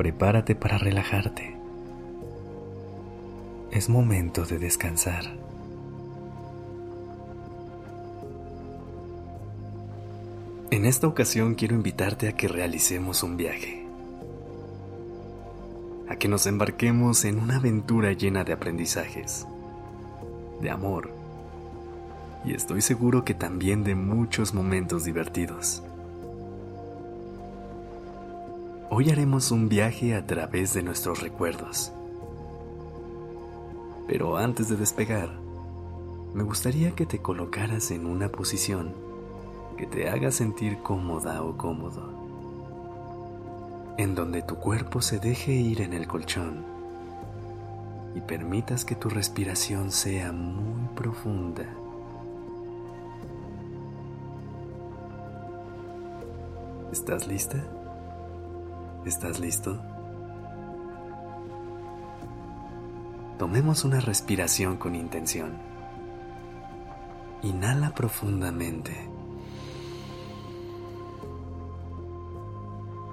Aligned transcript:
Prepárate 0.00 0.54
para 0.54 0.78
relajarte. 0.78 1.54
Es 3.70 3.90
momento 3.90 4.46
de 4.46 4.58
descansar. 4.58 5.24
En 10.70 10.86
esta 10.86 11.06
ocasión 11.06 11.54
quiero 11.54 11.74
invitarte 11.74 12.28
a 12.28 12.32
que 12.32 12.48
realicemos 12.48 13.22
un 13.22 13.36
viaje. 13.36 13.84
A 16.08 16.16
que 16.16 16.28
nos 16.28 16.46
embarquemos 16.46 17.26
en 17.26 17.38
una 17.38 17.56
aventura 17.56 18.14
llena 18.14 18.42
de 18.42 18.54
aprendizajes, 18.54 19.46
de 20.62 20.70
amor 20.70 21.10
y 22.46 22.54
estoy 22.54 22.80
seguro 22.80 23.22
que 23.22 23.34
también 23.34 23.84
de 23.84 23.94
muchos 23.94 24.54
momentos 24.54 25.04
divertidos. 25.04 25.82
Hoy 28.92 29.08
haremos 29.08 29.52
un 29.52 29.68
viaje 29.68 30.16
a 30.16 30.26
través 30.26 30.74
de 30.74 30.82
nuestros 30.82 31.20
recuerdos. 31.20 31.92
Pero 34.08 34.36
antes 34.36 34.68
de 34.68 34.74
despegar, 34.74 35.30
me 36.34 36.42
gustaría 36.42 36.90
que 36.90 37.06
te 37.06 37.20
colocaras 37.20 37.92
en 37.92 38.04
una 38.04 38.30
posición 38.30 38.92
que 39.76 39.86
te 39.86 40.10
haga 40.10 40.32
sentir 40.32 40.78
cómoda 40.78 41.40
o 41.44 41.56
cómodo, 41.56 42.02
en 43.96 44.16
donde 44.16 44.42
tu 44.42 44.56
cuerpo 44.56 45.00
se 45.00 45.20
deje 45.20 45.52
ir 45.52 45.82
en 45.82 45.92
el 45.92 46.08
colchón 46.08 46.64
y 48.16 48.20
permitas 48.20 48.84
que 48.84 48.96
tu 48.96 49.08
respiración 49.08 49.92
sea 49.92 50.32
muy 50.32 50.88
profunda 50.96 51.64
¿Estás 56.92 57.28
lista? 57.28 57.64
¿Estás 59.04 59.40
listo? 59.40 59.80
Tomemos 63.38 63.84
una 63.84 63.98
respiración 64.00 64.76
con 64.76 64.94
intención. 64.94 65.56
Inhala 67.42 67.94
profundamente. 67.94 68.92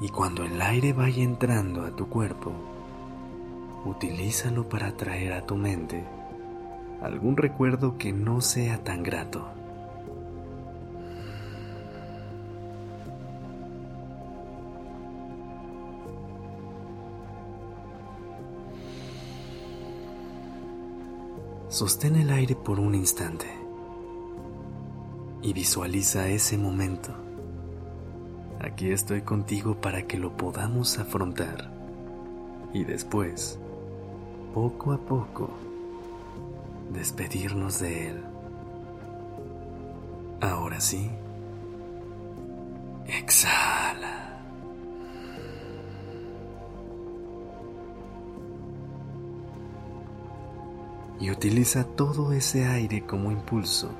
Y 0.00 0.08
cuando 0.08 0.44
el 0.44 0.60
aire 0.62 0.94
vaya 0.94 1.22
entrando 1.22 1.84
a 1.84 1.94
tu 1.94 2.08
cuerpo, 2.08 2.52
utilízalo 3.84 4.68
para 4.68 4.96
traer 4.96 5.34
a 5.34 5.44
tu 5.44 5.56
mente 5.56 6.04
algún 7.02 7.36
recuerdo 7.36 7.98
que 7.98 8.14
no 8.14 8.40
sea 8.40 8.82
tan 8.82 9.02
grato. 9.02 9.46
Sostén 21.74 22.14
el 22.14 22.30
aire 22.30 22.54
por 22.54 22.78
un 22.78 22.94
instante 22.94 23.46
y 25.42 25.52
visualiza 25.52 26.28
ese 26.28 26.56
momento. 26.56 27.12
Aquí 28.60 28.92
estoy 28.92 29.22
contigo 29.22 29.80
para 29.80 30.06
que 30.06 30.16
lo 30.16 30.36
podamos 30.36 31.00
afrontar 31.00 31.72
y 32.72 32.84
después, 32.84 33.58
poco 34.54 34.92
a 34.92 34.98
poco, 34.98 35.50
despedirnos 36.92 37.80
de 37.80 38.10
él. 38.10 38.24
Ahora 40.42 40.80
sí, 40.80 41.10
exhala. 43.08 44.33
Y 51.24 51.30
utiliza 51.30 51.84
todo 51.84 52.34
ese 52.34 52.66
aire 52.66 53.06
como 53.06 53.32
impulso 53.32 53.90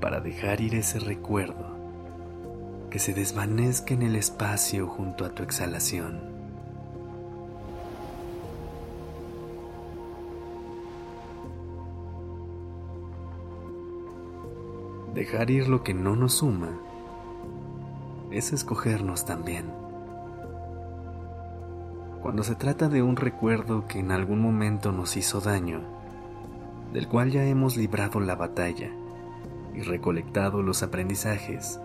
para 0.00 0.20
dejar 0.20 0.60
ir 0.60 0.76
ese 0.76 1.00
recuerdo 1.00 1.76
que 2.88 3.00
se 3.00 3.12
desvanezca 3.12 3.94
en 3.94 4.02
el 4.02 4.14
espacio 4.14 4.86
junto 4.86 5.24
a 5.24 5.30
tu 5.30 5.42
exhalación. 5.42 6.20
Dejar 15.12 15.50
ir 15.50 15.68
lo 15.68 15.82
que 15.82 15.94
no 15.94 16.14
nos 16.14 16.34
suma 16.34 16.70
es 18.30 18.52
escogernos 18.52 19.24
también. 19.24 19.64
Cuando 22.22 22.44
se 22.44 22.54
trata 22.54 22.88
de 22.88 23.02
un 23.02 23.16
recuerdo 23.16 23.88
que 23.88 23.98
en 23.98 24.12
algún 24.12 24.38
momento 24.38 24.92
nos 24.92 25.16
hizo 25.16 25.40
daño, 25.40 25.98
del 26.92 27.08
cual 27.08 27.30
ya 27.30 27.44
hemos 27.44 27.76
librado 27.76 28.20
la 28.20 28.34
batalla 28.34 28.90
y 29.74 29.82
recolectado 29.82 30.62
los 30.62 30.82
aprendizajes. 30.82 31.80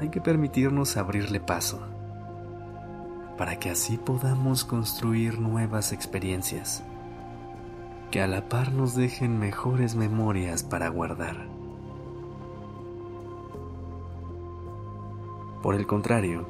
Hay 0.00 0.08
que 0.10 0.20
permitirnos 0.20 0.96
abrirle 0.96 1.40
paso 1.40 1.80
para 3.36 3.58
que 3.58 3.70
así 3.70 3.96
podamos 3.96 4.64
construir 4.64 5.38
nuevas 5.38 5.92
experiencias 5.92 6.84
que 8.10 8.20
a 8.20 8.26
la 8.26 8.48
par 8.48 8.72
nos 8.72 8.94
dejen 8.94 9.38
mejores 9.38 9.94
memorias 9.94 10.62
para 10.62 10.88
guardar. 10.88 11.46
Por 15.62 15.74
el 15.74 15.86
contrario, 15.86 16.46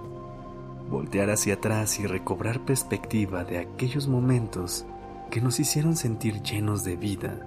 voltear 0.91 1.31
hacia 1.31 1.55
atrás 1.55 2.00
y 2.00 2.06
recobrar 2.06 2.61
perspectiva 2.61 3.44
de 3.44 3.59
aquellos 3.59 4.09
momentos 4.09 4.87
que 5.30 5.41
nos 5.41 5.60
hicieron 5.60 5.96
sentir 5.96 6.42
llenos 6.42 6.82
de 6.82 6.96
vida, 6.96 7.38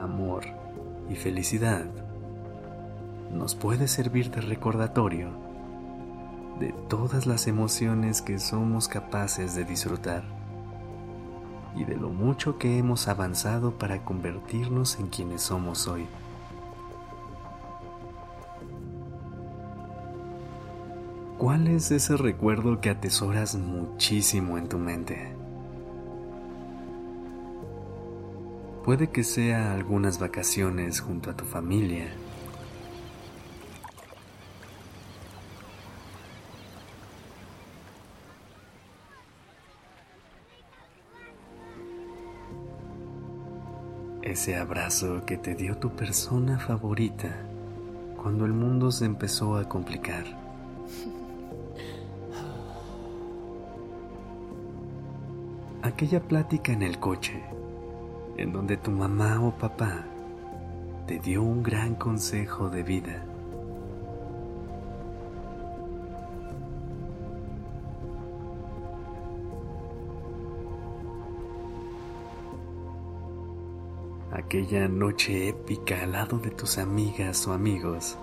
amor 0.00 0.44
y 1.10 1.16
felicidad, 1.16 1.84
nos 3.32 3.56
puede 3.56 3.88
servir 3.88 4.30
de 4.30 4.40
recordatorio 4.40 5.30
de 6.60 6.72
todas 6.88 7.26
las 7.26 7.48
emociones 7.48 8.22
que 8.22 8.38
somos 8.38 8.86
capaces 8.86 9.56
de 9.56 9.64
disfrutar 9.64 10.22
y 11.74 11.84
de 11.84 11.96
lo 11.96 12.10
mucho 12.10 12.58
que 12.58 12.78
hemos 12.78 13.08
avanzado 13.08 13.78
para 13.78 14.04
convertirnos 14.04 15.00
en 15.00 15.08
quienes 15.08 15.42
somos 15.42 15.88
hoy. 15.88 16.06
¿Cuál 21.38 21.66
es 21.66 21.90
ese 21.90 22.16
recuerdo 22.16 22.80
que 22.80 22.90
atesoras 22.90 23.56
muchísimo 23.56 24.56
en 24.56 24.68
tu 24.68 24.78
mente? 24.78 25.41
Puede 28.84 29.10
que 29.10 29.22
sea 29.22 29.74
algunas 29.74 30.18
vacaciones 30.18 30.98
junto 31.00 31.30
a 31.30 31.36
tu 31.36 31.44
familia. 31.44 32.12
Ese 44.20 44.56
abrazo 44.56 45.24
que 45.26 45.36
te 45.36 45.54
dio 45.54 45.76
tu 45.76 45.94
persona 45.94 46.58
favorita 46.58 47.36
cuando 48.20 48.46
el 48.46 48.52
mundo 48.52 48.90
se 48.90 49.04
empezó 49.04 49.58
a 49.58 49.68
complicar. 49.68 50.24
Aquella 55.82 56.20
plática 56.20 56.72
en 56.72 56.82
el 56.82 56.98
coche 56.98 57.44
en 58.36 58.52
donde 58.52 58.76
tu 58.76 58.90
mamá 58.90 59.40
o 59.40 59.50
papá 59.52 60.04
te 61.06 61.18
dio 61.18 61.42
un 61.42 61.62
gran 61.62 61.94
consejo 61.94 62.70
de 62.70 62.82
vida. 62.82 63.24
Aquella 74.32 74.88
noche 74.88 75.48
épica 75.48 76.02
al 76.02 76.12
lado 76.12 76.38
de 76.38 76.50
tus 76.50 76.78
amigas 76.78 77.46
o 77.46 77.52
amigos, 77.52 78.16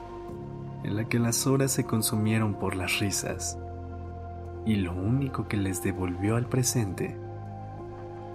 en 0.84 0.96
la 0.96 1.08
que 1.08 1.20
las 1.20 1.46
horas 1.46 1.72
se 1.72 1.84
consumieron 1.84 2.56
por 2.56 2.76
las 2.76 3.00
risas, 3.00 3.60
y 4.66 4.76
lo 4.76 4.94
único 4.94 5.48
que 5.48 5.58
les 5.58 5.84
devolvió 5.84 6.36
al 6.36 6.48
presente 6.48 7.16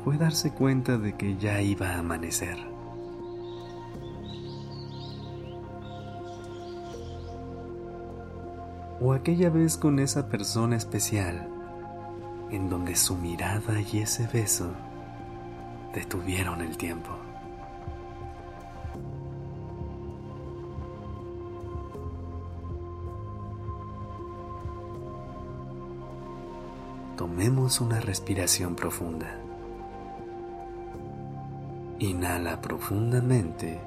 fue 0.05 0.19
darse 0.19 0.53
cuenta 0.53 0.99
de 0.99 1.17
que 1.17 1.39
ya 1.39 1.63
iba 1.63 1.89
a 1.89 2.01
amanecer. 2.01 2.59
O 9.01 9.15
aquella 9.15 9.49
vez 9.49 9.79
con 9.79 9.99
esa 9.99 10.29
persona 10.29 10.77
especial 10.77 11.49
en 12.51 12.69
donde 12.69 12.95
su 12.97 13.17
mirada 13.17 13.81
y 13.81 14.01
ese 14.01 14.27
beso 14.27 14.73
detuvieron 15.95 16.61
el 16.61 16.77
tiempo. 16.77 17.11
Tomemos 27.17 27.81
una 27.81 28.01
respiración 28.01 28.75
profunda. 28.75 29.44
Inhala 31.99 32.61
profundamente 32.61 33.81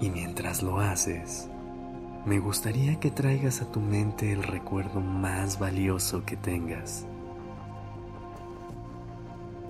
y 0.00 0.08
mientras 0.08 0.62
lo 0.62 0.80
haces, 0.80 1.48
me 2.24 2.38
gustaría 2.38 2.98
que 2.98 3.10
traigas 3.10 3.60
a 3.60 3.70
tu 3.70 3.80
mente 3.80 4.32
el 4.32 4.42
recuerdo 4.42 5.00
más 5.00 5.58
valioso 5.58 6.24
que 6.24 6.36
tengas. 6.36 7.06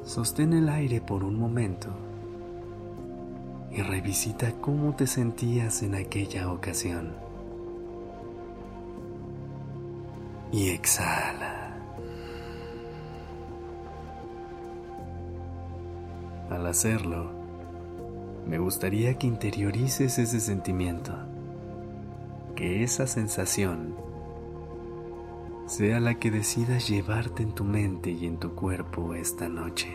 Sostén 0.05 0.53
el 0.53 0.69
aire 0.69 1.01
por 1.01 1.25
un 1.25 1.39
momento 1.39 1.89
y 3.71 3.83
revisita 3.83 4.53
cómo 4.61 4.95
te 4.95 5.07
sentías 5.07 5.83
en 5.83 5.95
aquella 5.95 6.51
ocasión. 6.53 7.15
Y 10.53 10.71
exhala. 10.71 11.60
Al 16.61 16.67
hacerlo, 16.67 17.31
me 18.47 18.59
gustaría 18.59 19.15
que 19.15 19.27
interiorices 19.27 20.19
ese 20.19 20.41
sentimiento 20.41 21.15
que 22.55 22.83
esa 22.83 23.07
sensación 23.07 23.95
sea 25.65 26.01
la 26.01 26.17
que 26.17 26.31
decidas 26.31 26.87
llevarte 26.87 27.43
en 27.43 27.53
tu 27.53 27.65
mente 27.65 28.11
y 28.11 28.27
en 28.27 28.37
tu 28.37 28.55
cuerpo 28.55 29.15
esta 29.15 29.49
noche. 29.49 29.89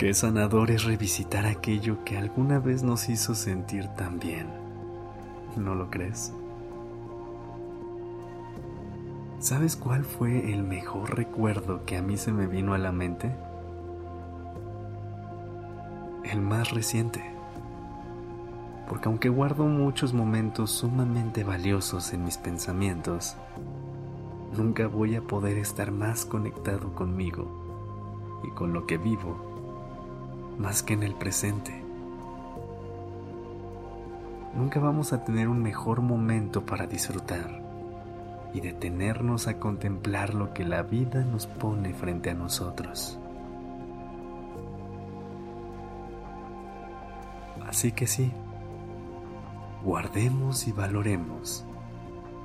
Qué 0.00 0.12
sanador 0.14 0.72
es 0.72 0.82
revisitar 0.82 1.46
aquello 1.46 2.04
que 2.04 2.18
alguna 2.18 2.58
vez 2.58 2.82
nos 2.82 3.08
hizo 3.08 3.36
sentir 3.36 3.86
tan 3.90 4.18
bien. 4.18 4.48
¿No 5.56 5.76
lo 5.76 5.88
crees? 5.88 6.32
¿Sabes 9.40 9.76
cuál 9.76 10.04
fue 10.04 10.52
el 10.52 10.62
mejor 10.64 11.16
recuerdo 11.16 11.84
que 11.84 11.96
a 11.96 12.02
mí 12.02 12.16
se 12.16 12.32
me 12.32 12.46
vino 12.46 12.74
a 12.74 12.78
la 12.78 12.92
mente? 12.92 13.32
el 16.30 16.40
más 16.40 16.70
reciente. 16.70 17.22
Porque 18.88 19.08
aunque 19.08 19.28
guardo 19.28 19.64
muchos 19.64 20.14
momentos 20.14 20.70
sumamente 20.70 21.44
valiosos 21.44 22.12
en 22.12 22.24
mis 22.24 22.38
pensamientos, 22.38 23.36
nunca 24.56 24.86
voy 24.86 25.16
a 25.16 25.22
poder 25.22 25.58
estar 25.58 25.90
más 25.90 26.24
conectado 26.24 26.94
conmigo 26.94 28.40
y 28.44 28.50
con 28.50 28.72
lo 28.72 28.86
que 28.86 28.98
vivo 28.98 29.36
más 30.58 30.82
que 30.82 30.94
en 30.94 31.02
el 31.02 31.14
presente. 31.14 31.82
Nunca 34.54 34.80
vamos 34.80 35.12
a 35.12 35.24
tener 35.24 35.48
un 35.48 35.62
mejor 35.62 36.00
momento 36.00 36.64
para 36.64 36.86
disfrutar 36.86 37.67
y 38.54 38.60
detenernos 38.60 39.46
a 39.46 39.58
contemplar 39.58 40.34
lo 40.34 40.54
que 40.54 40.64
la 40.64 40.82
vida 40.82 41.24
nos 41.24 41.46
pone 41.46 41.94
frente 41.94 42.30
a 42.30 42.34
nosotros. 42.34 43.18
Así 47.66 47.92
que 47.92 48.06
sí, 48.06 48.32
guardemos 49.84 50.66
y 50.66 50.72
valoremos 50.72 51.64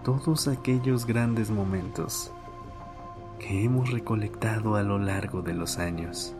todos 0.03 0.50
aquellos 0.50 1.05
grandes 1.05 1.50
momentos 1.50 2.31
que 3.39 3.63
hemos 3.63 3.89
recolectado 3.89 4.75
a 4.75 4.83
lo 4.83 5.00
largo 5.00 5.41
de 5.41 5.53
los 5.53 5.79
años. 5.79 6.35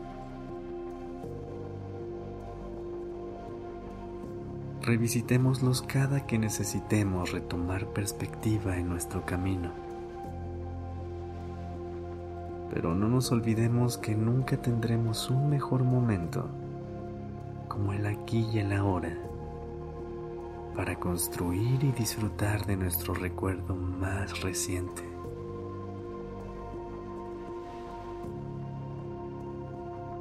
Revisitémoslos 4.84 5.80
cada 5.80 6.26
que 6.26 6.38
necesitemos 6.38 7.32
retomar 7.32 7.86
perspectiva 7.94 8.76
en 8.76 8.90
nuestro 8.90 9.24
camino. 9.24 9.72
Pero 12.68 12.94
no 12.94 13.08
nos 13.08 13.32
olvidemos 13.32 13.96
que 13.96 14.14
nunca 14.14 14.58
tendremos 14.58 15.30
un 15.30 15.48
mejor 15.48 15.84
momento 15.84 16.50
como 17.66 17.94
el 17.94 18.04
aquí 18.04 18.46
y 18.52 18.58
el 18.58 18.74
ahora, 18.74 19.16
para 20.76 20.96
construir 20.96 21.82
y 21.82 21.92
disfrutar 21.92 22.66
de 22.66 22.76
nuestro 22.76 23.14
recuerdo 23.14 23.74
más 23.74 24.42
reciente. 24.42 25.02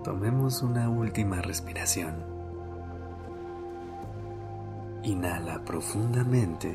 Tomemos 0.06 0.62
una 0.62 0.90
última 0.90 1.42
respiración. 1.42 2.33
Inhala 5.04 5.60
profundamente. 5.66 6.74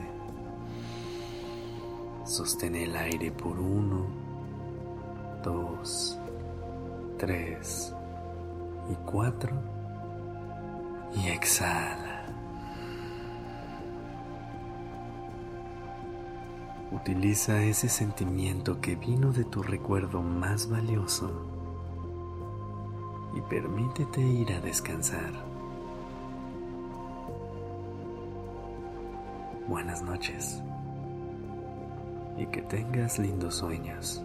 Sostén 2.27 2.75
el 2.77 2.95
aire 2.95 3.33
por 3.33 3.59
uno, 3.59 4.07
dos, 5.43 6.19
tres 7.17 7.95
y 8.91 8.95
cuatro 9.11 9.51
y 11.17 11.29
exhala. 11.29 12.27
Utiliza 16.93 17.63
ese 17.63 17.89
sentimiento 17.89 18.79
que 18.83 18.97
vino 18.97 19.33
de 19.33 19.45
tu 19.45 19.63
recuerdo 19.63 20.21
más 20.21 20.69
valioso 20.69 21.31
y 23.35 23.41
permítete 23.41 24.21
ir 24.21 24.53
a 24.53 24.61
descansar. 24.61 25.58
Buenas 29.69 30.01
noches 30.01 30.63
y 32.39 32.47
que 32.47 32.63
tengas 32.63 33.19
lindos 33.19 33.57
sueños. 33.57 34.25